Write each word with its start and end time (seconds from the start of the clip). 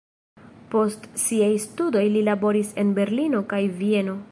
Post 0.75 1.03
siaj 1.23 1.51
studoj 1.67 2.03
li 2.15 2.25
laboris 2.31 2.73
en 2.85 2.95
Berlino 3.01 3.45
kaj 3.53 3.63
Vieno. 3.83 4.17